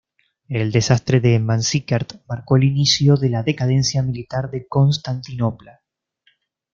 El 0.49 0.71
desastre 0.71 1.19
de 1.19 1.37
Manzikert 1.37 2.21
marcó 2.27 2.55
el 2.57 2.63
inicio 2.63 3.17
de 3.17 3.29
la 3.29 3.43
decadencia 3.43 4.01
militar 4.01 4.49
de 4.49 4.65
Constantinopla. 4.67 5.81